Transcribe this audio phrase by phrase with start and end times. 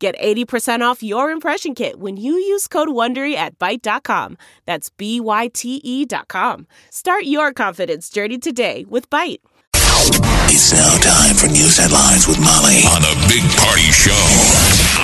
[0.00, 4.38] Get 80% off your impression kit when you use code WONDERY at Byte.com.
[4.64, 6.66] That's B-Y-T-E dot com.
[6.88, 9.40] Start your confidence journey today with Byte.
[10.48, 14.16] It's now time for news headlines with Molly on the Big Party Show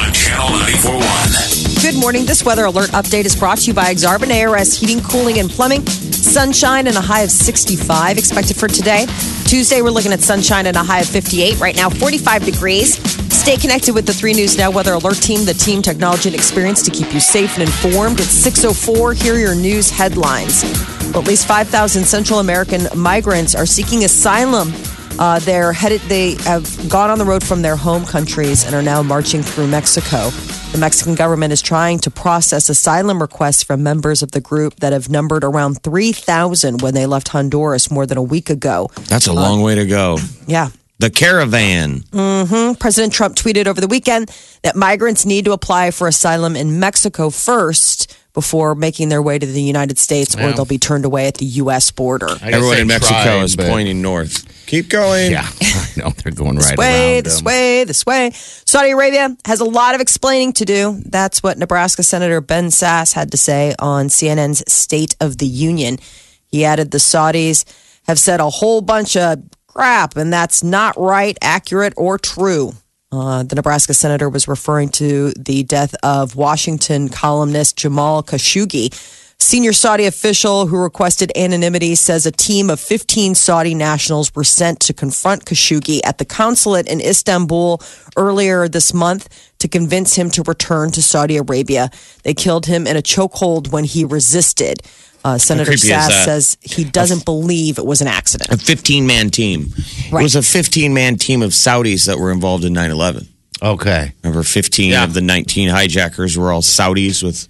[0.00, 1.82] on Channel 941.
[1.82, 2.24] Good morning.
[2.24, 5.84] This weather alert update is brought to you by Exarban ARS Heating, Cooling, and Plumbing.
[5.86, 9.04] Sunshine and a high of 65 expected for today.
[9.44, 11.60] Tuesday, we're looking at sunshine and a high of 58.
[11.60, 12.96] Right now, 45 degrees.
[13.46, 16.82] Stay connected with the 3 News Now Weather Alert Team, the team, technology, and experience
[16.82, 18.18] to keep you safe and informed.
[18.18, 19.22] It's 6.04.
[19.22, 20.64] Here are your news headlines.
[21.12, 24.72] Well, at least 5,000 Central American migrants are seeking asylum.
[25.20, 26.00] Uh, they're headed.
[26.08, 29.68] They have gone on the road from their home countries and are now marching through
[29.68, 30.30] Mexico.
[30.72, 34.92] The Mexican government is trying to process asylum requests from members of the group that
[34.92, 38.90] have numbered around 3,000 when they left Honduras more than a week ago.
[39.02, 40.18] That's a long way to go.
[40.48, 40.70] Yeah.
[40.98, 42.00] The caravan.
[42.00, 42.74] Mm-hmm.
[42.74, 44.30] President Trump tweeted over the weekend
[44.62, 49.46] that migrants need to apply for asylum in Mexico first before making their way to
[49.46, 51.90] the United States, or they'll be turned away at the U.S.
[51.90, 52.28] border.
[52.42, 54.44] Everyone in Mexico tried, is but- pointing north.
[54.66, 55.30] Keep going.
[55.30, 57.44] Yeah, I know they're going right this way, around this them.
[57.44, 58.30] way, this way.
[58.32, 61.00] Saudi Arabia has a lot of explaining to do.
[61.06, 65.98] That's what Nebraska Senator Ben Sasse had to say on CNN's State of the Union.
[66.46, 67.64] He added the Saudis
[68.08, 69.42] have said a whole bunch of
[69.76, 72.72] crap, and that's not right, accurate, or true.
[73.12, 78.90] Uh, the Nebraska senator was referring to the death of Washington columnist Jamal Khashoggi.
[79.38, 84.80] Senior Saudi official who requested anonymity says a team of 15 Saudi nationals were sent
[84.80, 87.82] to confront Khashoggi at the consulate in Istanbul
[88.16, 89.28] earlier this month
[89.58, 91.90] to convince him to return to Saudi Arabia.
[92.22, 94.80] They killed him in a chokehold when he resisted.
[95.26, 98.52] Uh, Senator creepy Sasse says he doesn't believe it was an accident.
[98.52, 99.72] A 15 man team.
[100.12, 100.20] Right.
[100.20, 103.26] It was a 15 man team of Saudis that were involved in 9 11.
[103.60, 104.12] Okay.
[104.22, 105.02] Remember, 15 Yeah.
[105.04, 107.48] of the 19 hijackers were all Saudis with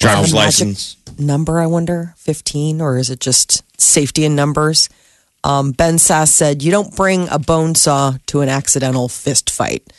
[0.00, 0.96] driver's The magic license.
[1.18, 4.88] number, I wonder, 15, or is it just safety in numbers?
[5.44, 9.92] Um, ben Sasse said, You don't bring a bone saw to an accidental fist fight.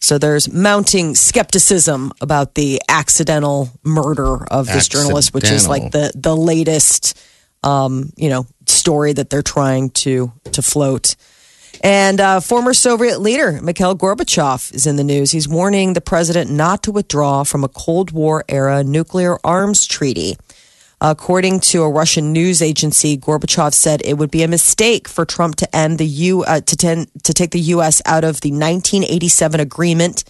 [0.00, 6.12] So there's mounting skepticism about the accidental murder of this journalist, which is like the,
[6.14, 7.18] the latest,
[7.64, 11.16] um, you know, story that they're trying to to float.
[11.82, 15.30] And uh, former Soviet leader Mikhail Gorbachev is in the news.
[15.30, 20.36] He's warning the president not to withdraw from a Cold War era nuclear arms treaty.
[21.00, 25.54] According to a Russian news agency, Gorbachev said it would be a mistake for Trump
[25.56, 28.02] to end the U uh, to ten, to take the U.S.
[28.04, 30.24] out of the 1987 agreement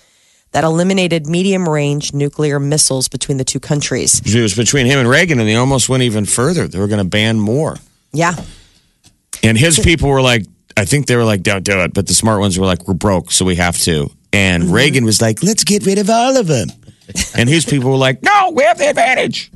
[0.52, 4.20] that eliminated medium range nuclear missiles between the two countries.
[4.24, 6.68] It was between him and Reagan, and they almost went even further.
[6.68, 7.76] They were going to ban more.
[8.12, 8.34] Yeah,
[9.42, 10.44] And his people were like,
[10.76, 11.92] I think they were like, don't do it.
[11.92, 14.10] But the smart ones were like, we're broke, so we have to.
[14.32, 14.72] And Mm-hmm.
[14.72, 16.68] Reagan was like, let's get rid of all of them.
[17.36, 19.50] And his people were like, no, we have the advantage.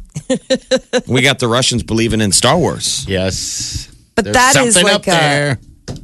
[1.06, 3.04] We got the Russians believing in Star Wars.
[3.08, 3.88] Yes.
[4.14, 5.58] But There's that is like a-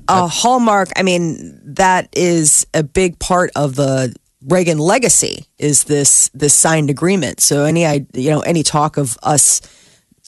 [0.08, 0.88] a hallmark.
[0.96, 4.14] I mean, that is a big part of the
[4.46, 5.44] Reagan legacy.
[5.58, 7.40] Is this this signed agreement?
[7.40, 9.60] So any I you know any talk of us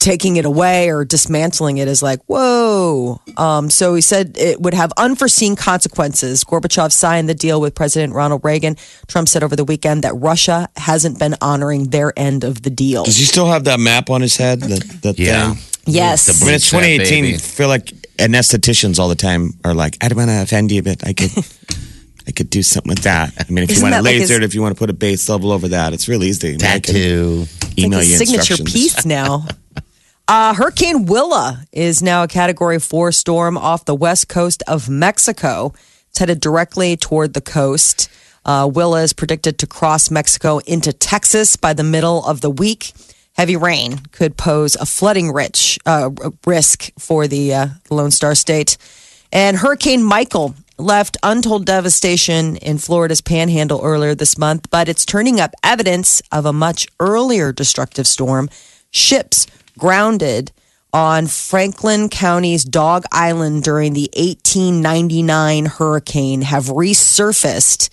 [0.01, 3.21] taking it away or dismantling it is like whoa.
[3.37, 6.43] Um, so he said it would have unforeseen consequences.
[6.43, 8.75] Gorbachev signed the deal with President Ronald Reagan.
[9.07, 13.03] Trump said over the weekend that Russia hasn't been honoring their end of the deal.
[13.03, 14.61] Does he still have that map on his head?
[14.61, 15.53] That, that Yeah.
[15.53, 15.63] thing?
[15.85, 16.41] Yes.
[16.41, 17.23] I mean, it's 2018.
[17.23, 17.35] baby.
[17.35, 17.85] I feel like
[18.17, 21.31] anestheticians all the time are like, I don't want to offend you, but I could,
[22.27, 23.33] I could do something with that.
[23.39, 24.75] I mean, if Isn't you want that to like laser his- it, if you want
[24.75, 26.49] to put a base level over that, it's real easy.
[26.49, 27.45] I mean, I can Tattoo.
[27.77, 29.45] Email like you a signature piece now.
[30.31, 35.73] Uh, Hurricane Willa is now a Category 4 storm off the west coast of Mexico.
[36.07, 38.09] It's headed directly toward the coast.
[38.45, 42.93] Uh, Willa is predicted to cross Mexico into Texas by the middle of the week.
[43.33, 46.11] Heavy rain could pose a flooding rich, uh,
[46.45, 48.77] risk for the uh, Lone Star State.
[49.33, 55.41] And Hurricane Michael left untold devastation in Florida's panhandle earlier this month, but it's turning
[55.41, 58.49] up evidence of a much earlier destructive storm.
[58.91, 60.51] Ships grounded
[60.93, 67.89] on Franklin County's Dog Island during the 1899 hurricane have resurfaced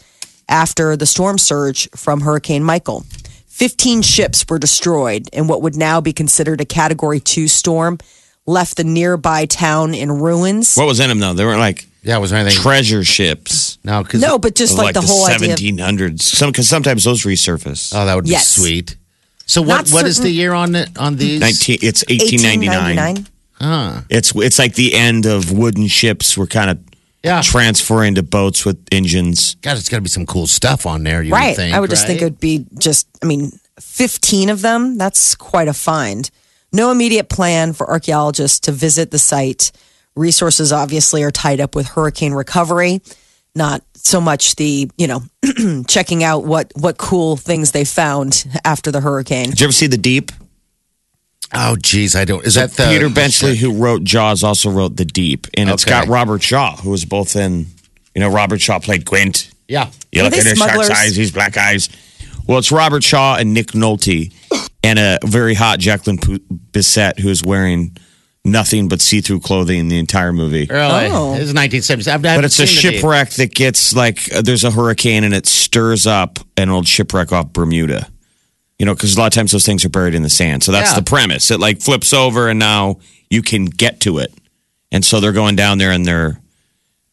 [0.49, 3.05] after the storm surge from Hurricane Michael.
[3.49, 7.99] 15 ships were destroyed, and what would now be considered a Category 2 storm
[8.47, 10.75] left the nearby town in ruins.
[10.77, 11.35] What was in them though?
[11.35, 12.61] They weren't like Yeah, was there anything?
[12.63, 13.79] treasure ships.
[13.85, 15.53] no, no, but just of, like, the whole idea.
[15.53, 16.23] of- 1700s.
[16.23, 17.93] Some because sometimes those resurface.
[17.95, 18.49] Oh, that would be Yes.
[18.49, 18.97] sweet.
[19.49, 19.89] So Not what?
[19.91, 21.41] What is certain- the year on it on these?
[21.41, 22.97] 19 it's 1899.
[22.97, 23.27] 1899.
[23.61, 24.03] Huh.
[24.09, 26.79] It's it's like the end of wooden ships were kind of
[27.25, 27.43] Yeah.
[27.43, 29.57] transferring to boats with engines.
[29.63, 31.23] God, it's got to be some cool stuff on there.
[31.23, 31.49] You Right.
[31.49, 32.31] Would think, I would just think it right?
[32.33, 34.97] would be just, I mean, 15 of them.
[34.99, 36.31] That's quite a find.
[36.73, 39.73] No immediate plan for archaeologists to visit the site.
[40.15, 43.01] Resources obviously are tied up with hurricane recovery,
[43.59, 45.23] not so much the, you know,
[45.87, 49.51] checking out what, what cool things they found after the hurricane.
[49.51, 50.33] Did you ever see The Deep?
[51.53, 52.45] Oh, geez, I don't.
[52.47, 55.91] Is that the Peter Benchley, who wrote Jaws, also wrote The Deep, and it's Okay.
[55.91, 57.67] got Robert Shaw, who was both in.
[58.15, 59.51] You know, Robert Shaw played Quint.
[59.69, 59.91] Yeah.
[60.13, 61.89] You Are look at his shark's eyes, he's black eyes.
[62.47, 64.33] Well, it's Robert Shaw and Nick Nolte,
[64.83, 67.97] and a very hot Jacqueline P- Bissett, who is wearing
[68.51, 70.67] nothing but see-through clothing the entire movie.
[70.69, 71.09] Really?
[71.11, 71.35] Oh.
[71.35, 72.09] This is 1970s.
[72.13, 76.07] I've, But it's a shipwreck that gets like uh, there's a hurricane and it stirs
[76.07, 78.09] up an old shipwreck off Bermuda.
[78.79, 80.63] You know, because a lot of times those things are buried in the sand.
[80.63, 81.01] So that's Yeah.
[81.01, 81.51] the premise.
[81.51, 82.99] It like flips over and now
[83.31, 84.33] you can get to it.
[84.93, 86.41] And so they're going down there and they're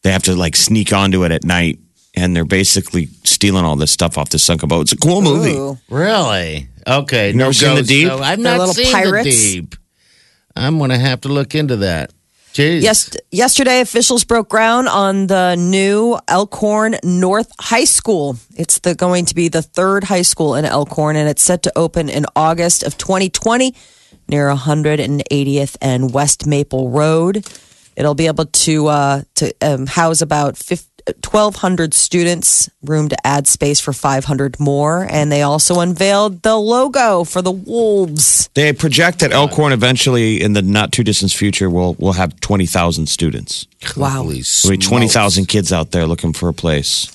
[0.02, 1.78] they have to like sneak onto it at night
[2.14, 4.82] and they're basically stealing all this stuff off the sunken boat.
[4.82, 5.54] It's a cool movie.
[5.54, 5.76] Ooh.
[5.90, 6.68] Really?
[6.86, 7.32] Okay.
[7.32, 8.08] never seen The Deep?
[8.08, 9.24] so I've They're not little seen pirates?
[9.24, 9.74] the deep.
[10.56, 12.12] I'm gonna have to look into that.
[12.56, 12.80] Jeez.
[12.80, 18.38] Yes, yesterday officials broke ground on the new Elkhorn North High School.
[18.56, 21.72] It's the, going to be the third high school in Elkhorn, and it's set to
[21.76, 23.74] open in August of 2020
[24.28, 27.46] near 180th and West Maple Road.
[27.94, 33.46] It'll be able to uh, to um, house about 50, 1,200 students, room to add
[33.46, 38.48] space for 500 more, and they also unveiled the logo for the Wolves.
[38.54, 42.66] They project that Elkhorn eventually in the not too distant future will will have twenty
[42.66, 43.66] thousand students.
[43.96, 44.22] Wow.
[44.22, 47.12] Holy There'll be twenty thousand kids out there looking for a place.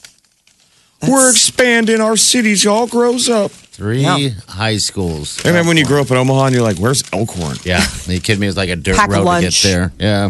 [1.08, 2.66] We're expanding our cities.
[2.68, 3.52] All grows up.
[3.52, 4.30] Three Yeah.
[4.48, 5.40] high schools.
[5.44, 7.84] I remember when you grew up in Omaha and you're like, "Where's Elkhorn?" Yeah.
[8.08, 8.48] Are you kidding me?
[8.48, 9.62] It's like a dirt Pack road lunch.
[9.62, 9.92] to get there.
[10.00, 10.30] Yeah.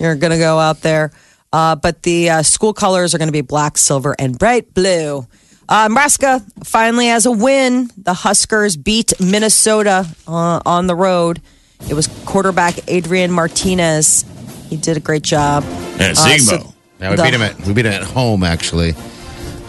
[0.00, 1.10] You're going to go out there.
[1.56, 5.26] Uh, but the uh, school colors are going to be black, silver, and bright blue.
[5.66, 7.88] Uh, Nebraska finally has a win.
[7.96, 11.40] The Huskers beat Minnesota uh, on the road.
[11.88, 14.26] It was quarterback Adrian Martinez.
[14.68, 15.64] He did a great job.
[15.98, 18.94] Yeah, Uh, so- Yeah, we The- beat him at we beat him at home actually.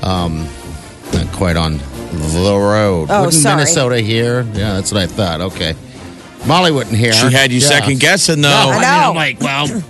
[0.03, 0.45] Um,
[1.13, 3.07] not quite on the road.
[3.09, 3.55] Oh, Wouldn't sorry.
[3.63, 4.45] Minnesota here?
[4.53, 5.39] Yeah, that's what I thought.
[5.41, 5.73] Okay.
[6.45, 7.13] Molly wouldn't hear.
[7.13, 7.67] She had you Yeah.
[7.67, 8.49] second guessing though.
[8.49, 9.09] No, I, I mean, know.
[9.09, 9.83] I'm like, well,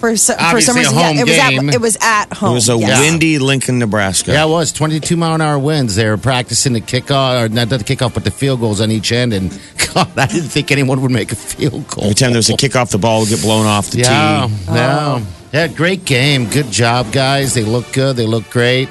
[0.00, 1.68] For, so, for Obviously some a reason, home yeah, it was game.
[1.70, 2.50] at it was at home.
[2.50, 3.00] It was a yes.
[3.00, 4.32] windy Lincoln, Nebraska.
[4.32, 5.96] yeah, it was 22 mile an hour winds.
[5.96, 9.10] They were practicing the kickoff, or not the kickoff, but the field goals on each
[9.10, 9.32] end.
[9.32, 9.50] And
[9.94, 12.04] God, I didn't think anyone would make a field goal.
[12.04, 14.46] Every time there was a kick off, the ball would get blown off the Yeah,
[14.48, 14.54] tee.
[14.72, 15.66] yeah, yeah.
[15.68, 16.48] Great game.
[16.48, 17.54] Good job, guys.
[17.54, 18.14] They look good.
[18.16, 18.88] They look great.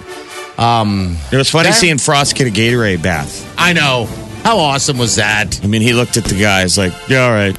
[0.57, 3.45] Um, it was funny That- seeing Frost get a Gatorade bath.
[3.57, 4.07] I know.
[4.43, 5.59] How awesome was that?
[5.63, 7.55] I mean, he looked at the guys like, "Yeah, all right."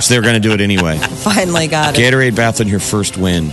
[0.00, 0.98] So they were going to do it anyway.
[0.98, 2.00] Finally got it.
[2.00, 3.48] Gatorade bath on your first win.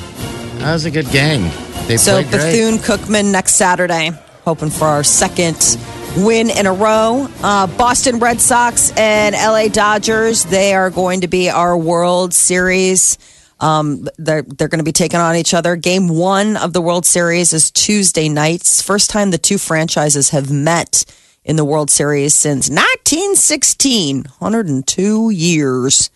[0.59, 1.43] That was a good game.
[1.87, 2.51] They So played great.
[2.51, 4.11] Bethune Cookman next Saturday,
[4.45, 5.77] hoping for our second
[6.17, 7.27] win in a row.
[7.41, 13.17] Uh, Boston Red Sox and LA Dodgers, they are going to be our World Series.
[13.61, 15.75] Um, they're they're going to be taking on each other.
[15.75, 18.81] Game one of the World Series is Tuesday nights.
[18.81, 21.03] First time the two franchises have met
[21.43, 26.09] in the World Series since 1916, 102 years.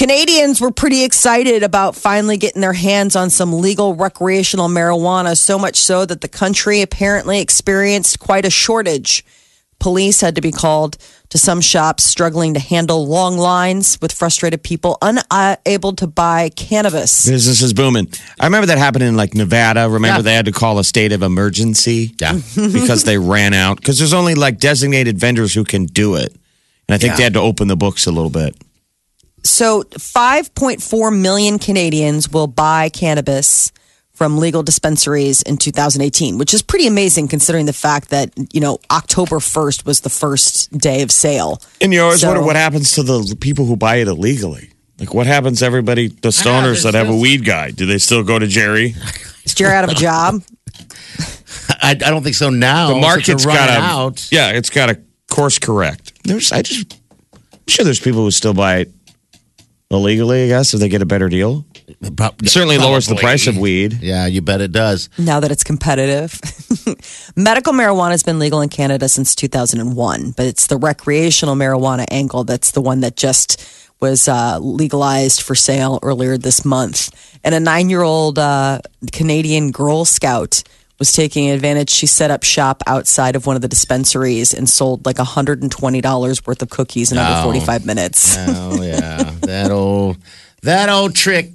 [0.00, 5.58] Canadians were pretty excited about finally getting their hands on some legal recreational marijuana, so
[5.58, 9.22] much so that the country apparently experienced quite a shortage.
[9.78, 10.96] Police had to be called
[11.28, 17.28] to some shops struggling to handle long lines with frustrated people unable to buy cannabis.
[17.28, 18.08] Business is booming.
[18.40, 19.86] I remember that happened in like Nevada.
[19.86, 20.22] Remember Yeah.
[20.22, 22.40] they had to call a state of emergency Yeah.
[22.56, 23.76] because they ran out.
[23.76, 26.32] Because there's only like designated vendors who can do it,
[26.88, 27.16] and I think Yeah.
[27.18, 28.56] they had to open the books a little bit.
[29.42, 33.72] So, 5.4 million Canadians will buy cannabis
[34.12, 38.78] from legal dispensaries in 2018, which is pretty amazing considering the fact that, you know,
[38.90, 41.60] October 1st was the first day of sale.
[41.80, 44.70] And you always So- wonder what happens to the people who buy it illegally.
[44.98, 47.70] Like what happens to everybody, the know, stoners that have a weed guy?
[47.70, 48.94] Do they still go to Jerry?
[49.44, 50.42] Is Jerry out of a job?
[51.82, 52.88] I, I don't think so now.
[52.88, 54.28] the since market's they're got to, out.
[54.30, 56.12] yeah, it's got to course correct.
[56.24, 56.92] There's, I just,
[57.32, 58.92] I'm sure there's people who still buy it
[59.90, 60.44] illegally.
[60.44, 61.64] I guess if they get a better deal,
[62.16, 63.98] Prob- it certainly lowers the price of weed.
[64.00, 65.08] Yeah, you bet it does.
[65.18, 66.38] now that it's competitive.
[67.36, 72.44] Medical marijuana has been legal in Canada since 2001, but it's the recreational marijuana angle
[72.44, 73.62] that's the one that just
[74.00, 77.10] was uh, legalized for sale earlier this month.
[77.44, 78.80] And a nine year old uh,
[79.12, 80.62] Canadian Girl Scout
[81.00, 81.90] was taking advantage.
[81.90, 86.62] She set up shop outside of one of the dispensaries and sold like $120 worth
[86.62, 88.36] of cookies in under 45 minutes.
[88.38, 90.18] Oh yeah, that old
[90.62, 91.50] that old trick.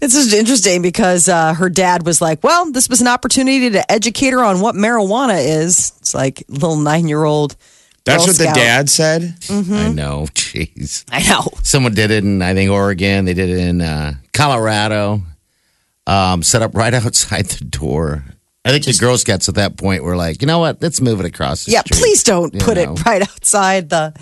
[0.00, 3.90] It's just interesting because uh, her dad was like, "Well, this was an opportunity to
[3.90, 7.56] educate her on what marijuana is." It's like little nine-year-old.
[8.04, 9.22] That's what the dad said.
[9.22, 9.74] Mm-hmm.
[9.74, 10.26] I know.
[10.34, 11.04] Jeez.
[11.10, 11.48] I know.
[11.62, 13.24] Someone did it in I think Oregon.
[13.24, 15.22] They did it in uh, Colorado.
[16.08, 18.24] Um, set up right outside the door.
[18.64, 20.82] I think the Girl Scouts at that point were like, you know what?
[20.82, 21.64] Let's move it across.
[21.64, 22.00] The Yeah, street.
[22.00, 22.94] please don't You put know.
[22.94, 24.12] it right outside the.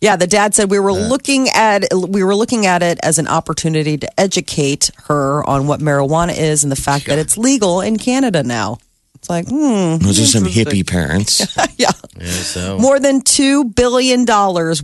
[0.00, 3.26] Yeah, the dad said we were looking at we were looking at it as an
[3.28, 7.96] opportunity to educate her on what marijuana is and the fact that it's legal in
[7.96, 8.76] Canada now.
[9.14, 11.40] It's like, hmm, Those are some hippie parents.
[11.78, 11.90] yeah.
[12.20, 14.26] Yeah, so More than $2 billion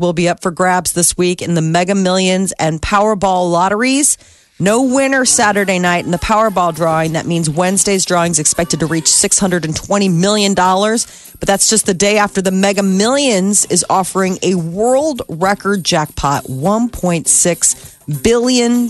[0.01, 4.17] will be up for grabs this week in the Mega Millions and Powerball lotteries.
[4.63, 7.15] No winner Saturday night in the Powerball drawing.
[7.15, 10.55] That means Wednesday's drawing is expected to reach $620 million.
[10.55, 16.45] But that's just the day after the Mega Millions is offering a world record jackpot
[16.45, 18.87] $1.6 billion.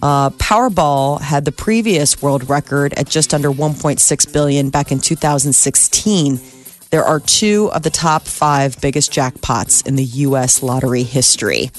[0.00, 6.40] Uh, Powerball had the previous world record at just under 1.6 billion back in 2016.
[6.88, 10.62] There are two of the top five biggest jackpots in the U.S.
[10.62, 11.70] lottery history.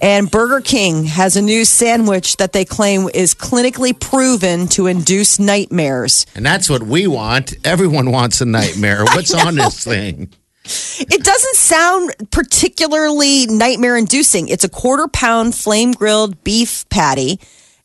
[0.00, 5.38] And Burger King has a new sandwich that they claim is clinically proven to induce
[5.38, 6.26] nightmares.
[6.34, 7.54] and that's what we want.
[7.66, 9.04] Everyone wants a nightmare.
[9.14, 10.30] What's on this thing?
[10.64, 14.48] It doesn't sound particularly nightmare inducing.
[14.48, 17.40] It's a quarter pound flame grilled beef patty,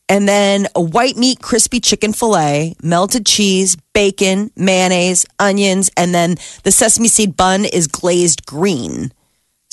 [0.08, 6.36] and then a white meat crispy chicken filet, melted cheese, bacon, mayonnaise, onions, and then
[6.64, 9.12] the sesame seed bun is glazed green.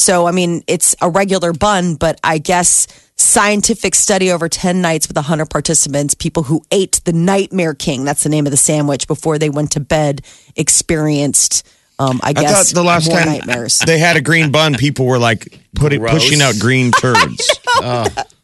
[0.01, 5.07] So, I mean, it's a regular bun, but I guess scientific study over 10 nights
[5.07, 9.05] with 100 participants, people who ate the Nightmare King, that's the name of the sandwich,
[9.07, 10.21] before they went to bed,
[10.55, 11.67] experienced,
[11.99, 13.77] um, I I thought guess, the last time nightmares.
[13.79, 17.47] they had a green bun, people were like put it, pushing out green turds.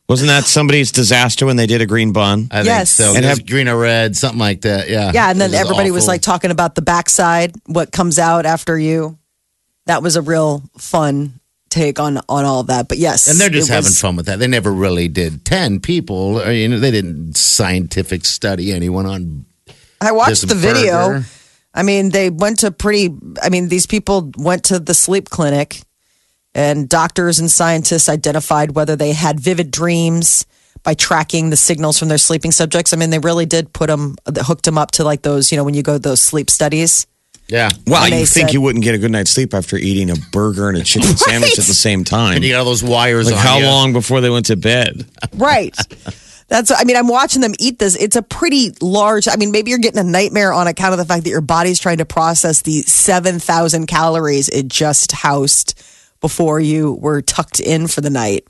[0.08, 2.48] Wasn't that somebody's disaster when they did a green bun?
[2.52, 2.96] I Yes.
[2.96, 3.16] think so.
[3.16, 4.90] And And have- green or red, something like that.
[4.90, 5.12] Yeah.
[5.14, 8.78] Yeah, and then was everybody was like talking about the backside, what comes out after
[8.80, 9.18] you.
[9.88, 12.88] That was a real fun take on on all that.
[12.88, 14.40] But yes, And they're just having was- fun with that.
[14.40, 15.46] They never really did.
[15.46, 19.46] Ten people, or, you know, they didn't scientific study anyone on.
[20.02, 21.10] I watched the video.
[21.10, 21.26] burger.
[21.74, 23.14] I mean, they went to pretty.
[23.42, 25.82] I mean, these people went to the sleep clinic,
[26.56, 30.46] and doctors and scientists identified whether they had vivid dreams
[30.84, 32.94] by tracking the signals from their sleeping subjects.
[32.94, 35.64] I mean, they really did put them, hooked them up to like those, you know,
[35.64, 37.06] when you go to those sleep studies.
[37.50, 37.70] Yeah.
[37.86, 40.16] Well, And you think said- you wouldn't get a good night's sleep after eating a
[40.32, 42.36] burger and a chicken sandwich at the same time?
[42.38, 43.66] And you got all those wires Like on how you.
[43.66, 45.06] long before they went to bed?
[45.34, 45.76] Right.
[46.50, 47.96] That's, I mean, I'm watching them eat this.
[47.96, 51.06] It's a pretty large, I mean, maybe you're getting a nightmare on account of the
[51.06, 55.82] fact that your body's trying to process the 7,000 calories it just housed
[56.22, 58.46] before you were tucked in for the night.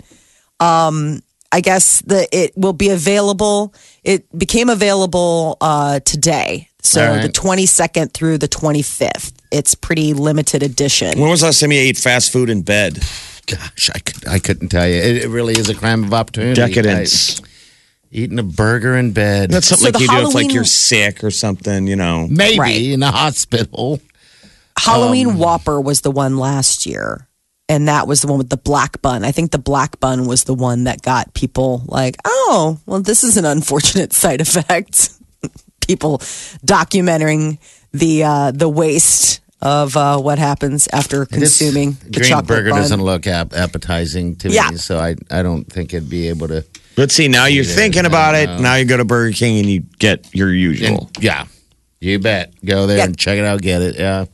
[0.60, 3.74] Um, I guess the it will be available.
[4.04, 7.22] It became available uh, today, so All right.
[7.24, 9.34] the 22nd through the 25th.
[9.52, 11.20] It's pretty limited edition.
[11.20, 12.96] When was the last time you ate fast food in bed?
[13.48, 14.96] Gosh, I, could, I couldn't tell you.
[14.96, 16.54] It, it really is a crime of opportunity.
[16.56, 17.42] Decadence.
[17.42, 17.44] I-
[18.10, 19.52] eating a burger in bed.
[19.52, 22.26] That's something So like the you do if like you're sick or something, you know.
[22.30, 22.82] Maybe Right.
[22.82, 24.00] in the hospital.
[24.78, 27.28] Halloween Um, Whopper was the one last year.
[27.70, 29.26] And that was the one with the black bun.
[29.26, 33.26] I think the black bun was the one that got people like, oh, well, this
[33.26, 35.10] is an unfortunate side effect.
[35.88, 36.20] people
[36.66, 37.58] documenting
[37.94, 42.70] the uh, the waste of uh, what happens after This consuming the green chocolate burger
[42.70, 42.80] bun.
[42.82, 44.70] doesn't look ap- appetizing to Yeah.
[44.72, 46.64] me, so I I don't think I'd be able to.
[46.96, 47.28] Let's see.
[47.28, 48.48] Now you're thinking I about it.
[48.48, 48.58] know.
[48.60, 51.10] Now you go to Burger King and you get your usual.
[51.16, 51.46] And, yeah,
[52.02, 52.54] you bet.
[52.66, 53.06] Go there Yeah.
[53.06, 53.62] and check it out.
[53.62, 53.96] Get it.
[53.98, 54.26] Yeah.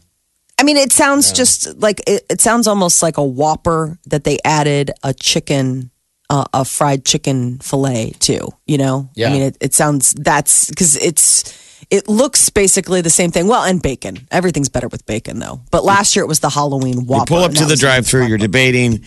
[0.59, 4.37] I mean, it sounds just like it, it sounds almost like a Whopper that they
[4.45, 5.91] added a chicken,
[6.33, 8.47] uh, a fried chicken fillet too.
[8.65, 9.29] You know, Yeah.
[9.29, 11.53] I mean, it, it sounds that's because it's
[11.91, 13.47] it looks basically the same thing.
[13.47, 15.61] Well, and bacon, everything's better with bacon though.
[15.71, 17.25] But last year it was the Halloween You Whopper.
[17.27, 18.27] pull up to the drive-through.
[18.27, 19.03] You're debating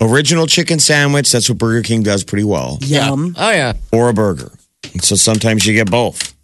[0.00, 1.30] original chicken sandwich.
[1.32, 3.34] That's what Burger King does pretty well, yum.
[3.38, 3.74] Oh yeah.
[3.92, 4.52] or a burger.
[4.94, 6.34] And so sometimes you get both,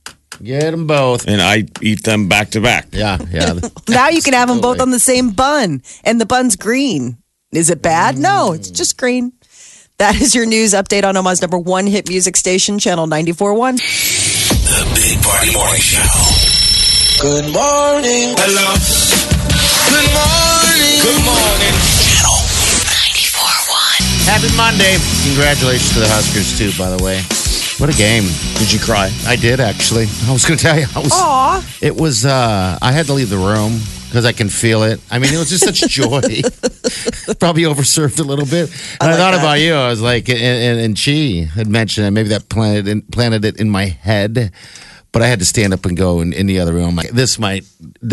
[0.43, 1.27] Get them both.
[1.27, 2.89] and I eat them back to back.
[2.93, 3.17] Yeah.
[3.31, 3.55] Yeah.
[3.89, 7.17] Now you can have them both on the same bun, and the bun's green.
[7.53, 8.19] Is it bad?
[8.19, 9.33] No, it's just green.
[9.99, 13.81] That is your news update on Omaha's number one hit music station, Channel 94.1.
[13.81, 16.05] The Big Party Morning Show.
[17.25, 18.37] Good morning.
[18.37, 18.77] Hello.
[19.89, 21.01] Good morning.
[21.01, 21.75] Good morning.
[22.13, 22.37] Channel
[22.93, 24.29] 94.1.
[24.29, 25.01] Happy Monday.
[25.33, 27.23] Congratulations to the Huskers, too, by the way.
[27.81, 28.25] What a game.
[28.61, 29.11] Did you cry?
[29.27, 30.09] I did, actually.
[30.29, 30.85] I was going to tell you.
[30.95, 31.65] I was, Aw.
[31.81, 33.81] It was, uh, I had to leave the room
[34.17, 34.99] because I can feel it.
[35.11, 36.23] I mean, it was just such joy.
[37.39, 38.71] Probably overserved a little bit.
[38.99, 39.41] And I, like thought that.
[39.41, 39.75] about you.
[39.75, 42.13] I was like, and, and, and she had mentioned it.
[42.13, 44.53] Maybe that planted, in, planted it in my head.
[45.13, 46.97] But I had to stand up and go in, in the other room.
[46.97, 47.65] Like, this might,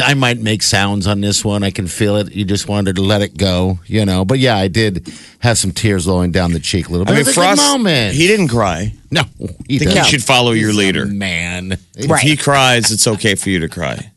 [0.04, 1.64] I might make sounds on this one.
[1.64, 2.34] I can feel it.
[2.34, 4.26] You just wanted to let it go, you know.
[4.26, 7.14] But yeah, I did have some tears rolling down the cheek a little I bit.
[7.14, 8.14] mean, it was for a good us, moment.
[8.14, 8.94] he didn't cry.
[9.10, 9.98] no, he I think doesn't.
[10.00, 11.06] you should follow your He's a leader.
[11.06, 11.78] man.
[11.96, 14.12] If he cries, it's okay for you to cry.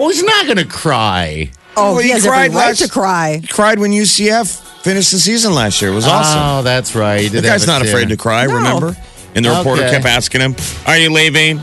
[0.00, 1.50] Well, he's not going to cry.
[1.76, 3.38] Oh, Well, he he has every cried right last- to cry.
[3.42, 4.46] He cried when UCF
[4.82, 5.90] finished the season last year.
[5.92, 6.40] It was oh, awesome.
[6.42, 7.30] Oh, that's right.
[7.30, 8.54] The guy's not afraid to cry, No.
[8.54, 8.96] remember?
[9.34, 9.92] And the reporter Okay.
[9.92, 11.60] kept asking him, Are you leaving?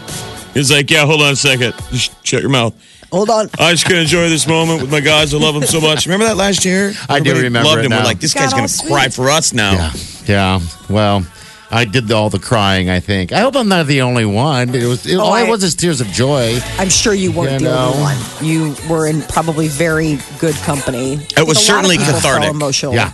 [0.53, 1.73] He's like, Yeah, hold on a second.
[1.91, 2.73] Just shut your mouth.
[3.11, 3.49] Hold on.
[3.59, 5.33] I just gonna enjoy this moment with my guys.
[5.33, 6.05] I love them so much.
[6.05, 6.93] Remember that last year?
[7.09, 7.89] I do remember Loved it him.
[7.91, 7.99] now.
[7.99, 9.73] We're like, this Got guy's gonna cry for us now.
[9.73, 9.91] Yeah,
[10.27, 10.59] yeah.
[10.89, 11.25] Well,
[11.69, 12.89] I did all the crying.
[12.89, 13.31] I think.
[13.33, 14.73] I hope I'm not the only one.
[14.73, 15.05] It was.
[15.05, 16.59] It, oh, all I- it was is tears of joy.
[16.77, 18.17] I'm sure you weren't You the only one.
[18.41, 21.13] You were in probably very good company.
[21.15, 22.49] It was A lot of certainly cathartic.
[22.51, 22.93] Emotional.
[22.93, 23.11] Yeah.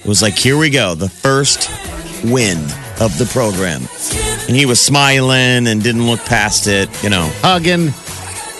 [0.00, 1.70] It was like, here we go, the first
[2.24, 2.58] win
[3.00, 3.80] of the program.
[4.46, 7.30] And he was smiling and didn't look past it, you know.
[7.40, 7.88] Hugging,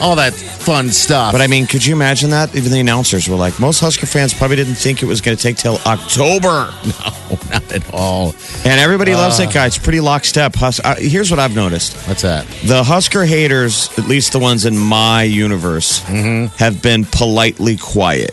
[0.01, 1.33] all that fun stuff.
[1.33, 2.55] But I mean, could you imagine that?
[2.57, 5.43] Even the announcers were like, most Husker fans probably didn't think it was going to
[5.43, 6.73] take till October.
[6.87, 8.35] no, not at all.
[8.65, 9.19] And everybody Uh.
[9.19, 9.67] loves that guy.
[9.67, 10.55] It's pretty lockstep.
[10.57, 11.97] Hus- uh, here's what I've noticed.
[12.09, 12.47] What's that?
[12.65, 16.57] The Husker haters, at least the ones in my universe, Mm-hmm.
[16.57, 18.33] have been politely quiet.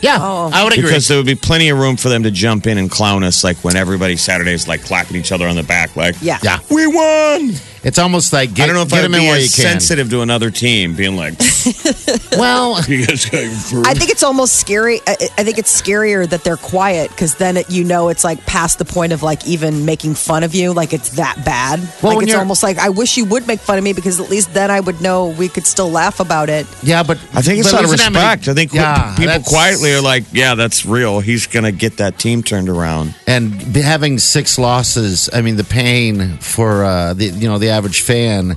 [0.00, 0.50] Yeah, Oh.
[0.52, 0.84] I would agree.
[0.84, 3.44] Because there would be plenty of room for them to jump in and clown us,
[3.44, 6.38] like when everybody Saturday's like clapping each other on the back, like, Yeah.
[6.42, 7.52] yeah, we won.
[7.84, 9.56] It's almost like get, I don't know if get I'd him in be while as
[9.58, 9.72] you can.
[9.80, 11.34] sensitive to another team, being like,
[12.32, 15.00] Well, you guys got I think it's almost scary.
[15.06, 18.44] I, I think it's scarier that they're quiet because then it, you know it's like
[18.46, 20.72] past the point of like even making fun of you.
[20.72, 21.80] Like it's that bad.
[21.80, 23.92] Well, like when it's you're- almost like I wish you would make fun of me
[23.92, 26.66] because at least then I would know we could still laugh about it.
[26.82, 28.48] yeah, but I think it's but out of losing that many- respect.
[28.48, 31.20] I think yeah, people that's- quietly are like, yeah, that's real.
[31.20, 33.14] He's going to get that team turned around.
[33.26, 37.70] and be- having six losses i mean the pain for uh the you know the
[37.72, 38.54] average fan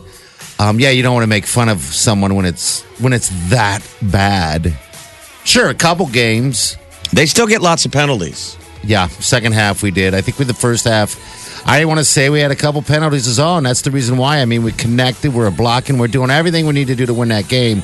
[0.59, 3.81] um yeah you don't want to make fun of someone when it's when it's that
[4.01, 4.73] bad
[5.43, 6.77] sure a couple games
[7.13, 8.57] They still get lots of penalties.
[8.83, 11.15] yeah second half we did i think with the first half
[11.67, 14.17] i want to say we had a couple penalties as well and that's the reason
[14.17, 17.13] why i mean we connected we're blocking we're doing everything we need to do to
[17.13, 17.81] win that game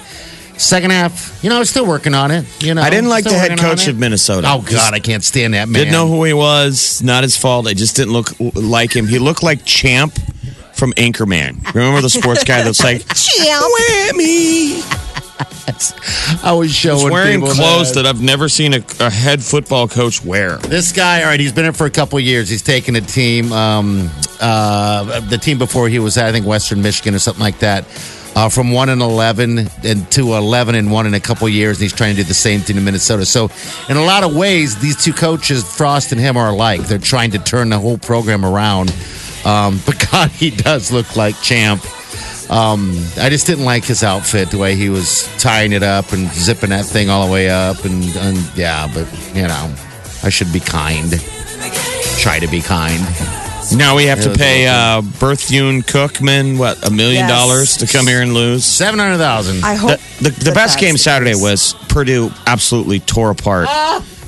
[0.57, 3.23] second half you know I was still working on it you know I didn't like
[3.23, 4.47] the head coach of Minnesota.
[4.51, 7.01] oh Just god i can't stand that man Didn't know who he was.
[7.01, 7.65] Not his fault.
[7.67, 9.07] I just didn't look like him.
[9.07, 10.13] He looked like Champ
[10.81, 11.63] from Anchorman.
[11.75, 13.63] Remember the sports guy that's like, Champ.
[13.63, 14.81] Whammy!
[16.43, 19.87] i was showing He's wearing people clothes that I've never seen a, a head football
[19.87, 20.57] coach wear.
[20.57, 22.49] This guy, all right, he's been in for a couple of years.
[22.49, 26.81] He's taken a team, um, uh, the team before he was at, I think, Western
[26.81, 27.85] Michigan or something like that,
[28.35, 31.77] uh, from 1 and 11 and to 11 and 1 in a couple of years.
[31.77, 33.23] And he's trying to do the same thing in Minnesota.
[33.23, 33.51] So,
[33.87, 36.81] in a lot of ways, these two coaches, Frost and him, are alike.
[36.81, 38.91] They're trying to turn the whole program around.
[39.45, 41.83] Um, but God, he does look like champ.
[42.49, 46.27] Um, I just didn't like his outfit, the way he was tying it up and
[46.31, 47.85] zipping that thing all the way up.
[47.85, 49.73] And, and yeah, but, you know,
[50.23, 51.11] I should be kind.
[52.19, 52.99] Try to be kind.
[53.73, 57.29] Now we have to pay uh, Berthune Cookman, what, a million Yes.
[57.29, 58.65] dollars to come here and lose?
[58.65, 59.63] 700,000.
[59.63, 61.41] I hope The, the, the that best that's game the Saturday case.
[61.41, 63.69] was Purdue absolutely tore apart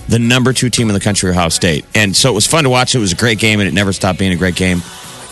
[0.07, 1.85] the number two team in the country, Ohio State.
[1.93, 2.95] And so it was fun to watch.
[2.95, 4.81] It was a great game, and it never stopped being a great game.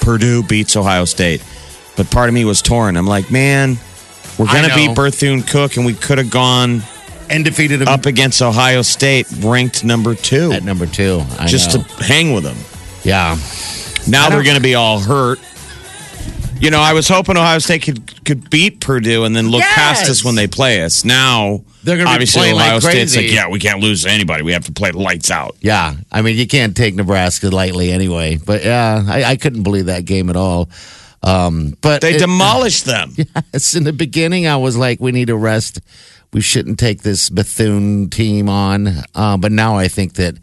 [0.01, 1.43] Purdue beats Ohio State.
[1.95, 2.97] But part of me was torn.
[2.97, 3.77] I'm like, man,
[4.37, 6.81] we're going to beat Berthune Cook, and we could have gone
[7.29, 11.21] and defeated him up against Ohio State, ranked number two, at number two.
[11.39, 11.83] I just know.
[11.83, 12.57] to hang with them.
[13.03, 13.37] yeah.
[14.07, 15.39] Now they're going to be all hurt.
[16.59, 20.09] You know, I was hoping Ohio State could could beat Purdue and then look past
[20.09, 21.05] us when they play us.
[21.05, 24.09] Now They're gonna be obviously playing like Ohio State's like, yeah, we can't lose to
[24.11, 24.43] anybody.
[24.43, 25.55] We have to play lights out.
[25.61, 25.95] Yeah.
[26.11, 28.37] I mean, you can't take Nebraska lightly anyway.
[28.37, 30.69] But yeah, I, I couldn't believe that game at all.
[31.23, 33.15] Um, but They it- demolished them.
[33.53, 35.79] Yes, in the beginning, I was like, we need to rest.
[36.33, 38.87] We shouldn't take this Bethune team on.
[39.13, 40.35] Uh, but now I think that,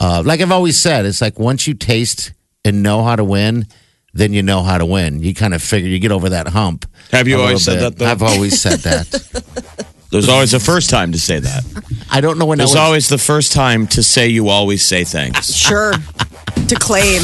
[0.00, 2.32] uh, like I've always said, it's like once you taste
[2.64, 3.66] and know how to win,
[4.14, 5.22] then you know how to win.
[5.22, 6.86] You kind of figure you get over that hump.
[7.12, 7.80] Have you always said bit.
[7.80, 8.10] that, though?
[8.10, 9.86] I've always said that.
[10.10, 11.64] There's always a first time to say that.
[12.10, 12.86] I don't know when There's that was.
[12.86, 15.54] always the first time to say you always say things.
[15.68, 15.92] Sure.
[15.92, 17.20] to claim.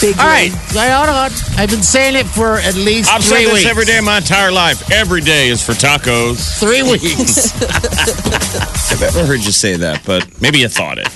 [0.00, 1.30] Big All right, hold on.
[1.58, 4.18] I've been saying it for at least I've three said this every day of my
[4.18, 4.90] entire life.
[4.90, 6.58] Every day is for tacos.
[6.60, 7.52] Three weeks.
[8.92, 11.08] I've never heard you say that, but maybe you thought it.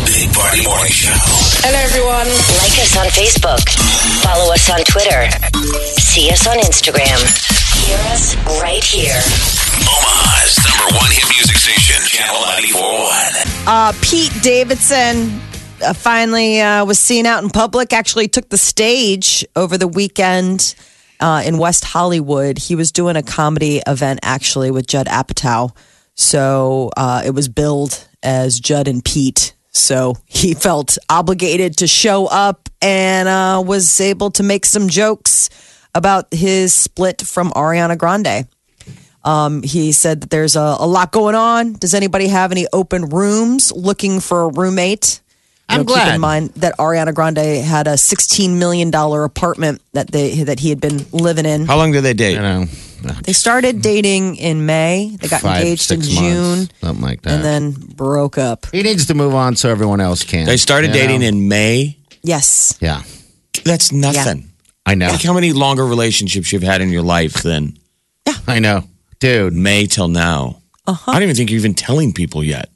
[0.00, 1.12] The Big Party Morning Show.
[1.60, 2.26] Hello, everyone.
[2.56, 3.60] Like us on Facebook.
[4.24, 5.28] Follow us on Twitter.
[6.00, 7.20] See us on Instagram.
[7.84, 9.20] Hear us right here.
[9.84, 13.66] Omaha's number one hit music station, Channel 941.
[13.66, 15.38] Uh, Pete Davidson
[15.84, 17.92] uh, finally uh, was seen out in public.
[17.92, 20.74] Actually, took the stage over the weekend
[21.20, 22.56] uh, in West Hollywood.
[22.58, 25.76] He was doing a comedy event actually with Judd Apatow.
[26.14, 29.54] So uh, it was billed as Judd and Pete.
[29.70, 35.50] So he felt obligated to show up and uh, was able to make some jokes
[35.94, 38.46] about his split from Ariana Grande.
[39.22, 41.74] Um, he said that there's a, a lot going on.
[41.74, 45.20] Does anybody have any open rooms looking for a roommate?
[45.68, 46.14] You I'm know, Keep glad.
[46.14, 50.80] in mind that Ariana Grande had a $16 million apartment that they that he had
[50.80, 51.66] been living in.
[51.66, 52.32] How long did they date?
[52.32, 52.64] you know,
[53.22, 53.82] They started mm.
[53.82, 55.16] dating in May.
[55.20, 57.32] They got five, engaged in six June months, something like that.
[57.32, 58.66] and then broke up.
[58.72, 60.46] he needs to move on so everyone else can.
[60.46, 61.28] They started you dating know?
[61.28, 61.98] in May.
[62.22, 62.78] Yes.
[62.80, 63.02] Yeah,
[63.64, 64.50] That's nothing.
[64.86, 65.08] I know.
[65.08, 67.78] Like how many longer relationships you've had in your life than
[68.46, 68.84] I know,
[69.18, 69.52] dude.
[69.52, 70.62] May till now?
[70.86, 71.10] Uh-huh.
[71.10, 72.68] I don't even think you're even telling people yet.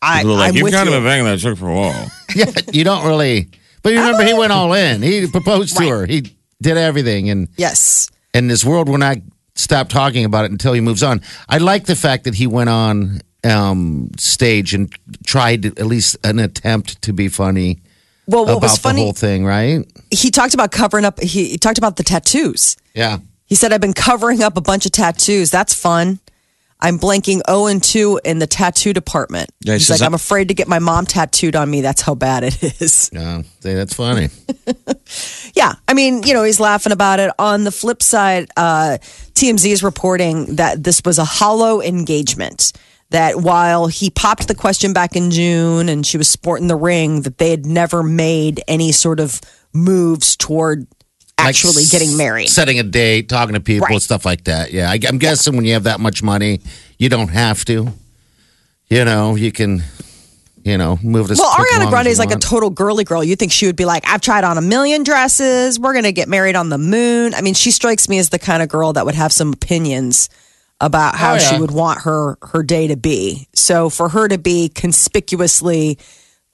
[0.00, 0.94] I, People are like, I'm you've with kind you.
[0.94, 2.10] of been banging that chick for a while.
[2.34, 3.48] Yeah, you don't really.
[3.82, 5.02] But you remember, he went all in.
[5.02, 6.04] He proposed to her.
[6.04, 8.10] He did everything, and yes.
[8.32, 9.18] and this world will not
[9.54, 11.20] stop talking about it until he moves on.
[11.48, 14.92] I like the fact that he went on um, stage and
[15.26, 17.80] tried at least an attempt to be funny
[18.26, 19.84] Well, what about was the funny, whole thing, right?
[20.10, 22.76] he talked about covering up, he, he talked about the tattoos.
[22.94, 23.18] Yeah.
[23.46, 25.50] He said, I've been covering up a bunch of tattoos.
[25.50, 26.18] That's fun.
[26.84, 29.50] I'm blanking 0 and 2 in the tattoo department.
[29.60, 31.80] Yeah, he He's says like, I'm afraid to get my mom tattooed on me.
[31.80, 33.10] That's how bad it is.
[33.14, 34.28] Yeah, see, that's funny.
[35.54, 35.74] Yeah.
[35.86, 37.30] I mean, you know, he's laughing about it.
[37.38, 38.98] On the flip side, uh,
[39.34, 42.72] TMZ is reporting that this was a hollow engagement.
[43.10, 47.22] That while he popped the question back in June and she was sporting the ring,
[47.22, 49.40] that they had never made any sort of
[49.72, 50.88] moves toward
[51.48, 52.48] actually Like getting married.
[52.48, 54.02] setting a date, talking to people, Right.
[54.02, 54.72] stuff like that.
[54.72, 56.60] Yeah, I, I'm guessing when you have that much money,
[56.98, 57.92] you don't have to.
[58.90, 59.82] You know, you can,
[60.62, 61.38] you know, move this.
[61.40, 63.24] Well, Ariana Grande is like a total girly girl.
[63.24, 65.80] You think she would be like, I've tried on a million dresses.
[65.80, 67.34] We're going to get married on the moon.
[67.34, 70.28] I mean, she strikes me as the kind of girl that would have some opinions
[70.80, 71.38] about how Oh, yeah.
[71.40, 73.48] she would want her her day to be.
[73.54, 75.98] So for her to be conspicuously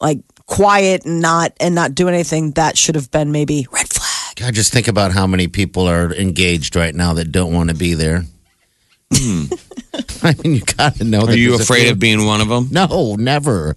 [0.00, 4.09] like quiet and not and not do anything, that should have been maybe red flag.
[4.42, 7.76] I just think about how many people are engaged right now that don't want to
[7.76, 8.24] be there.
[9.12, 11.20] I mean, you got to know.
[11.20, 11.24] Hmm.
[11.24, 12.68] Are that you afraid of being one of them?
[12.70, 13.76] No, never.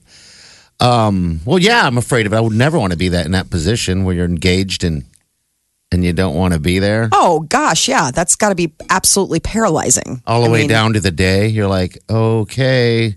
[0.79, 2.35] Um, well, yeah, I'm afraid of it.
[2.35, 5.05] I would never want to be that in that position where you're engaged and
[5.91, 9.39] and you don't want to be there Oh gosh, yeah, that's got to be absolutely
[9.39, 10.23] paralyzing.
[10.25, 11.47] all the I way mean, down to the day.
[11.49, 13.15] You're like, okay,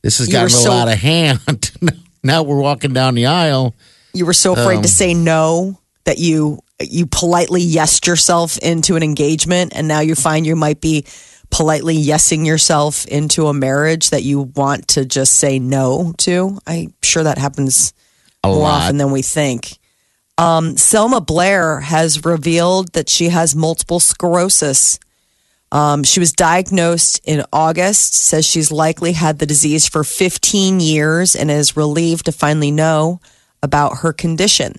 [0.00, 1.70] this has You gotten were a so- lot of hand.
[2.24, 3.74] now we're walking down the aisle.
[4.14, 8.96] You were so afraid Um, to say no that you you politely yesed yourself into
[8.96, 11.04] an engagement, and now you find you might be
[11.50, 16.58] politely yesing yourself into a marriage that you want to just say no to.
[16.66, 17.92] I'm sure that happens
[18.42, 18.82] A more lot.
[18.82, 19.78] often than we think.
[20.36, 24.98] Um, Selma Blair has revealed that she has multiple sclerosis.
[25.70, 31.36] Um, she was diagnosed in August, says she's likely had the disease for 15 years
[31.36, 33.20] and is relieved to finally know
[33.62, 34.74] about her condition.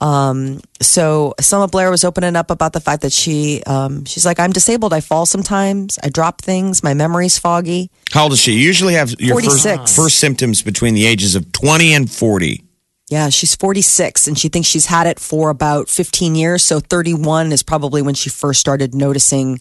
[0.00, 4.40] Um, so Selma Blair was opening up about the fact that she, um, she's like,
[4.40, 4.94] I'm disabled.
[4.94, 5.98] I fall sometimes.
[6.02, 6.82] I drop things.
[6.82, 7.90] My memory's foggy.
[8.12, 8.52] How old is she?
[8.52, 9.96] You usually have your first, 46.
[9.96, 12.64] first symptoms between the ages of 20 and 40.
[13.10, 16.64] Yeah, she's 46 and she thinks she's had it for about 15 years.
[16.64, 19.60] So 31 is probably when she first started noticing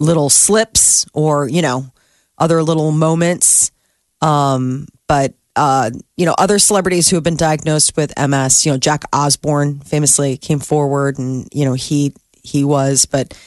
[0.00, 1.86] little slips or, you know,
[2.38, 3.70] other little moments.
[4.20, 8.78] Um, but, uh, you know, other celebrities who have been diagnosed with MS, you know,
[8.78, 12.12] Jack Osbourne famously came forward and, you know, he,
[12.42, 13.38] he was, but,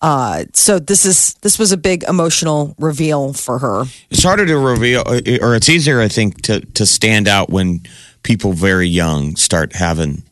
[0.00, 3.84] uh, so this is, this was a big emotional reveal for her.
[4.10, 7.80] It's harder to reveal, or it's easier, I think, to, to stand out when
[8.22, 10.22] people very young start having,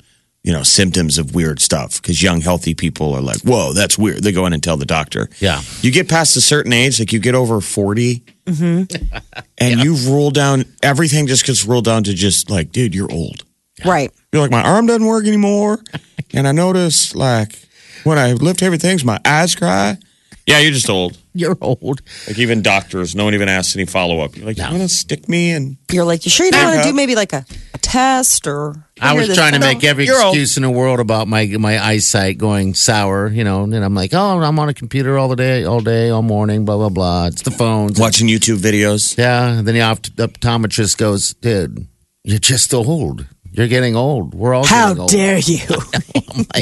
[0.47, 2.01] you know, symptoms of weird stuff.
[2.01, 4.23] Because young, healthy people are like, whoa, that's weird.
[4.23, 5.29] They go in and tell the doctor.
[5.41, 5.61] Yeah.
[5.83, 9.09] You get past a certain age, like you get over 40, Mm-hmm.
[9.59, 13.43] and you've ruled down everything just gets ruled down to just like, dude, you're old.
[13.85, 14.13] Right.
[14.33, 15.81] You're like, my arm doesn't work anymore.
[16.33, 17.59] and I notice, like,
[18.05, 19.99] when I lift heavy things, my eyes cry.
[20.47, 21.19] Yeah, you're just old.
[21.35, 22.03] You're old.
[22.29, 24.37] Like, even doctors, no one even asks any follow up.
[24.37, 25.51] You're like, you want to stick me?
[25.51, 28.47] And You're like, you sure you don't want to do maybe like a, a test
[28.47, 28.75] or?
[29.01, 30.35] I was trying to make every You're old.
[30.35, 33.63] excuse in the world about my my eyesight going sour, you know.
[33.63, 36.65] And I'm like, oh, I'm on a computer all the day, all day, all morning,
[36.65, 37.27] blah blah blah.
[37.27, 37.99] It's the phones.
[37.99, 39.17] Watching YouTube videos.
[39.17, 39.61] Yeah.
[39.63, 41.87] Then the opt- optometrist goes, dude,
[42.25, 43.27] you're just old.
[43.53, 44.35] You're getting old.
[44.35, 45.11] We're all How getting old.
[45.11, 45.59] dare you?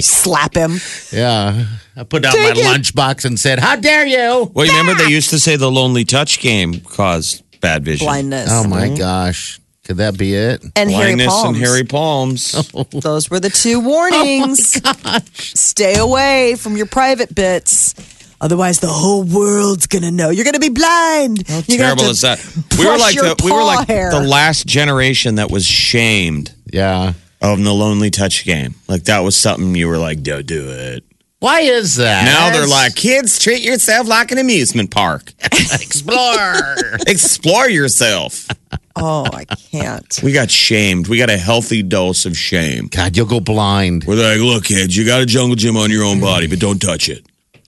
[0.01, 0.79] Slap him.
[1.13, 1.65] Yeah.
[1.97, 2.65] I put down Take my it.
[2.65, 4.51] lunchbox and said, how dare you?
[4.55, 8.07] Well, you remember they used to say the Lonely Touch game caused bad vision.
[8.07, 8.49] Blindness.
[8.51, 8.97] Oh my mm-hmm.
[8.97, 9.59] gosh.
[9.85, 10.65] Could that be it?
[10.77, 11.57] and hairy Blindness palms.
[11.59, 12.71] and hairy palms.
[12.75, 12.85] Oh.
[12.85, 14.81] Those were the two warnings.
[15.07, 17.95] Oh, Stay away from your private bits.
[18.41, 20.31] Otherwise, the whole world's gonna know.
[20.31, 21.47] You're gonna be blind.
[21.49, 22.39] How You're terrible is that?
[22.79, 24.11] We were like the, we were like hair.
[24.11, 27.13] the last generation that was shamed Yeah.
[27.41, 28.75] of the Lonely Touch game.
[28.89, 31.05] Like that was something you were like, don't do it.
[31.45, 32.25] Why is that?
[32.25, 35.31] Now they're like, kids, treat yourself like an amusement park.
[35.45, 36.55] explore.
[37.07, 38.49] Explore yourself.
[38.97, 40.21] Oh, I can't.
[40.23, 41.07] We got shamed.
[41.07, 42.87] We got a healthy dose of shame.
[42.87, 44.05] God, you'll go blind.
[44.05, 46.81] We're like, look, kids, you got a jungle gym on your own body, but don't
[46.81, 47.27] touch it.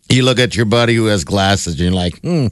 [0.08, 2.46] You look at your buddy who has glasses, and you're like, hmm,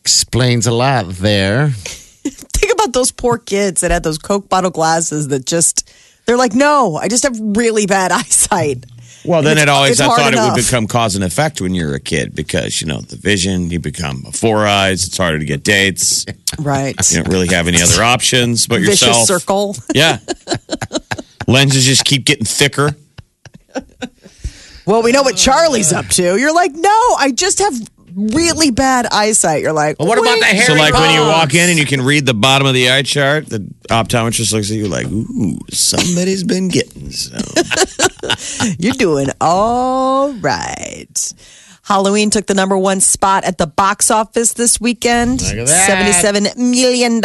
[0.00, 1.68] explains a lot there.
[2.24, 5.92] Think about those poor kids that had those Coke bottle glasses that just,
[6.24, 8.86] they're like, no, I just have really bad eyesight.
[9.24, 11.94] Well, then it always, I hard thought it would become cause and effect when you're
[11.94, 15.62] a kid because, you know, the vision, you become four eyes, it's harder to get
[15.62, 16.26] dates.
[16.58, 16.94] Right.
[17.10, 19.26] You don't really have any other options but Vicious yourself.
[19.26, 19.76] circle.
[19.94, 20.18] Yeah.
[21.46, 22.96] Lenses just keep getting thicker.
[24.86, 26.36] Well, we know what Charlie's up to.
[26.36, 27.74] You're like, no, I just have
[28.14, 29.62] really bad eyesight.
[29.62, 30.64] You're like, Well, what about the hair?
[30.66, 33.02] So, like when you walk in and you can read the bottom of the eye
[33.02, 37.40] chart, the optometrist looks at you like, ooh, somebody's been getting some.
[38.78, 41.32] You're doing all right.
[41.82, 45.42] Halloween took the number one spot at the box office this weekend.
[45.42, 46.24] Look at that.
[46.24, 47.20] $77 million.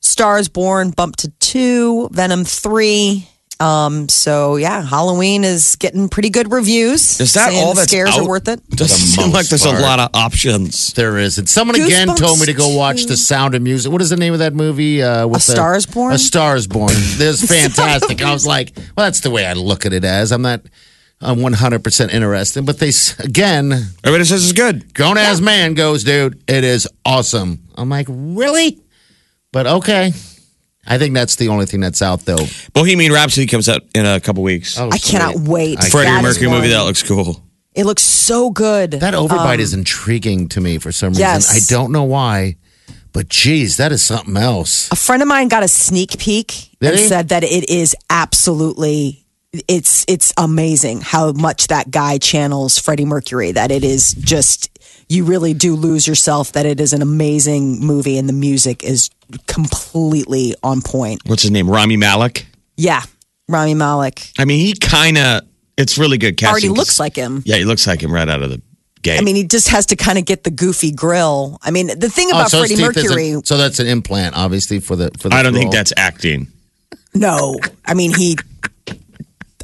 [0.00, 3.28] Stars Born bumped to two, Venom three.
[3.60, 7.20] Um, so yeah, Halloween is getting pretty good reviews.
[7.20, 8.20] Is that saying all the that's scares out?
[8.20, 8.66] are worth it?
[8.70, 9.78] Doesn't For the seem like there's part.
[9.78, 10.94] a lot of options.
[10.94, 11.36] There is.
[11.38, 13.92] And someone again Goosebumps told me to go watch The Sound of Music.
[13.92, 15.02] What is the name of that movie?
[15.02, 16.14] Uh, with A Star is Born?
[16.14, 16.90] A Star is Born.
[16.94, 18.22] It was fantastic.
[18.22, 20.32] I was like, well, that's the way I look at it as.
[20.32, 20.62] I'm not
[21.20, 22.64] I'm 100% interested.
[22.64, 24.94] But they, s- again, Everybody says it's good.
[24.94, 27.58] grown ass man goes, dude, it is awesome.
[27.74, 28.80] I'm like, really?
[29.52, 30.12] But okay.
[30.90, 32.44] I think that's the only thing that's out, though.
[32.74, 34.76] Bohemian Rhapsody comes out in a couple weeks.
[34.78, 35.78] Oh, I cannot wait.
[35.80, 37.42] I- Freddie That is Mercury movie, that looks cool.
[37.74, 38.90] It looks so good.
[38.92, 41.20] That overbite Um, is intriguing to me for some reason.
[41.20, 41.54] Yes.
[41.54, 42.56] I don't know why,
[43.12, 44.88] but geez, that is something else.
[44.90, 47.06] A friend of mine got a sneak peek Did and he?
[47.06, 49.24] said that it is absolutely
[49.68, 54.68] it's it's amazing how much that guy channels Freddie Mercury that it is just
[55.10, 59.10] you really do lose yourself that it is an amazing movie and the music is
[59.46, 61.20] completely on point.
[61.26, 61.68] What's his name?
[61.68, 62.46] Rami Malek.
[62.76, 63.02] Yeah.
[63.48, 65.42] Rami Malek I mean, he kind of.
[65.76, 66.50] It's really good casting.
[66.52, 67.42] already 'cause- looks like him.
[67.44, 68.60] Yeah, he looks like him right out of the
[69.02, 69.18] gate.
[69.18, 71.58] I mean, he just has to kind of get the goofy grill.
[71.62, 73.86] I mean, the thing oh, about Oh, so Freddie teeth isn't- Mercury, So that's an
[73.86, 75.34] implant, obviously for the for the.
[75.34, 76.48] I don't think that's acting.
[77.14, 78.36] No, I mean he.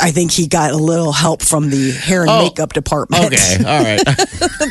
[0.01, 3.25] I think he got a little help from the hair and Oh, makeup department.
[3.27, 4.01] Okay, all right.
[4.07, 4.15] I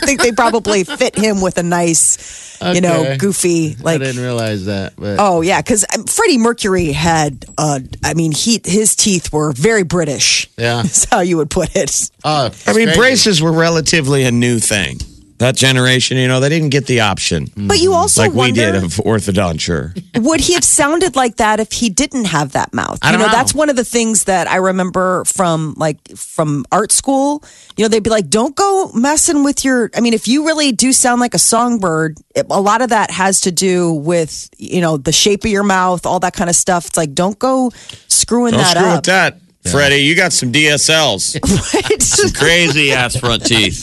[0.06, 3.76] think they probably fit him with a nice, you know, goofy.
[3.76, 7.46] Like I didn't realize that, but Oh yeah, because Freddie Mercury had.
[7.58, 10.50] Uh, I mean, he his teeth were very British.
[10.58, 10.82] Yeah.
[10.86, 12.10] is how you would put it.
[12.24, 13.00] oh, I mean, crazy.
[13.00, 14.98] braces were relatively a new thing.
[15.38, 18.72] That generation, you know, they didn't get the option But you also like we wonder,
[18.72, 19.92] did of orthodonture.
[20.24, 23.00] would he have sounded like that if he didn't have that mouth?
[23.02, 23.34] I you don't know, know.
[23.34, 27.44] that's one of the things that I remember from like from art school.
[27.76, 30.72] You know, they'd be like, "Don't go messing with your." I mean, if you really
[30.72, 34.80] do sound like a songbird, it, a lot of that has to do with you
[34.80, 36.86] know the shape of your mouth, all that kind of stuff.
[36.86, 37.72] It's like, don't go
[38.08, 38.96] screwing Don't that screw up.
[39.00, 39.38] with that,
[39.70, 39.98] Freddie.
[39.98, 43.82] You got some DSLs, some crazy ass front teeth.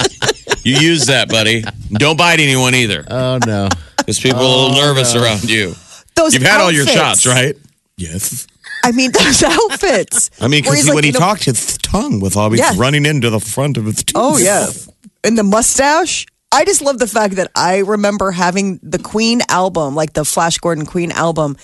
[0.64, 1.64] You use that, buddy.
[1.92, 3.68] Don't bite anyone either, Oh no.
[3.96, 5.74] because people are a little oh, nervous around you.
[6.14, 7.22] Those You've had all your outfits.
[7.22, 7.56] shots, right?
[7.96, 8.46] Yes.
[8.84, 10.30] I mean, those outfits.
[10.40, 12.60] I mean, Where because he's like, when he you know, talked, his tongue was always
[12.60, 12.72] Yeah.
[12.76, 14.12] running into the front of his tooth.
[14.16, 14.68] Oh yeah,
[15.24, 16.26] and the mustache.
[16.54, 20.58] I just love the fact that I remember having the Queen album, like the Flash
[20.58, 21.56] Gordon Queen album,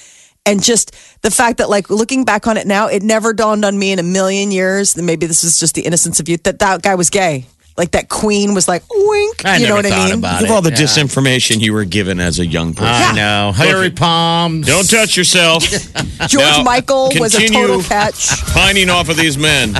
[0.46, 3.78] and just the fact that, like, looking back on it now, it never dawned on
[3.78, 4.96] me in a million years.
[4.96, 7.44] And maybe this is just the innocence of youth that that guy was gay.
[7.78, 9.44] Like that Queen was like wink.
[9.46, 10.18] I you know never what I mean?
[10.18, 10.76] about Of all the Yeah.
[10.78, 12.92] disinformation you were given as a young person.
[12.92, 13.52] I know.
[13.52, 14.66] Hairy Look, palms.
[14.66, 15.62] Don't touch yourself.
[16.26, 17.66] George Now, Michael was a continue.
[17.68, 18.28] total catch.
[18.52, 19.72] Pining off of these men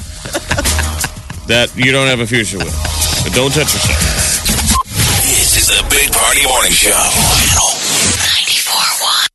[1.49, 2.73] that you don't have a future with.
[3.25, 3.99] But don't touch yourself.
[5.27, 7.58] This is the Big Party Morning Show.